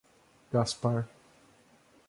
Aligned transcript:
Gaspar 0.53 1.05